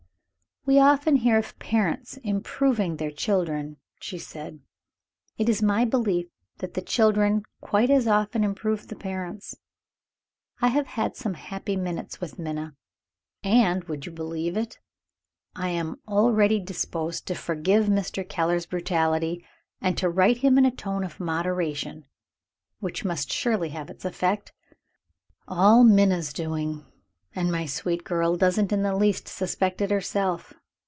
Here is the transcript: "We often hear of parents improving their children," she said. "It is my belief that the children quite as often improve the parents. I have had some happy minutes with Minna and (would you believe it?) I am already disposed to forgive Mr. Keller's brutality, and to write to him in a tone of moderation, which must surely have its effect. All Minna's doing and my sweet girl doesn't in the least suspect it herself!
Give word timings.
"We 0.63 0.77
often 0.79 1.15
hear 1.15 1.39
of 1.39 1.57
parents 1.57 2.17
improving 2.17 2.95
their 2.95 3.09
children," 3.09 3.77
she 3.99 4.19
said. 4.19 4.59
"It 5.35 5.49
is 5.49 5.63
my 5.63 5.85
belief 5.85 6.27
that 6.59 6.75
the 6.75 6.83
children 6.83 7.41
quite 7.61 7.89
as 7.89 8.07
often 8.07 8.43
improve 8.43 8.85
the 8.87 8.95
parents. 8.95 9.55
I 10.61 10.67
have 10.67 10.85
had 10.85 11.15
some 11.15 11.33
happy 11.33 11.75
minutes 11.75 12.21
with 12.21 12.37
Minna 12.37 12.75
and 13.41 13.83
(would 13.85 14.05
you 14.05 14.11
believe 14.11 14.55
it?) 14.55 14.79
I 15.55 15.69
am 15.69 15.99
already 16.07 16.59
disposed 16.59 17.25
to 17.25 17.33
forgive 17.33 17.85
Mr. 17.87 18.25
Keller's 18.29 18.67
brutality, 18.67 19.43
and 19.81 19.97
to 19.97 20.09
write 20.11 20.35
to 20.37 20.41
him 20.43 20.59
in 20.59 20.65
a 20.67 20.71
tone 20.71 21.03
of 21.03 21.19
moderation, 21.19 22.05
which 22.79 23.03
must 23.03 23.31
surely 23.33 23.69
have 23.69 23.89
its 23.89 24.05
effect. 24.05 24.53
All 25.47 25.83
Minna's 25.83 26.31
doing 26.31 26.85
and 27.33 27.49
my 27.51 27.65
sweet 27.65 28.03
girl 28.03 28.35
doesn't 28.35 28.73
in 28.73 28.81
the 28.83 28.93
least 28.95 29.25
suspect 29.27 29.79
it 29.81 29.89
herself! 29.89 30.53